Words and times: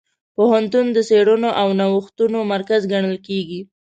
پوهنتون 0.35 0.85
د 0.93 0.97
څېړنو 1.09 1.49
او 1.61 1.67
نوښتونو 1.79 2.39
مرکز 2.53 2.81
ګڼل 2.93 3.17
کېږي. 3.27 3.61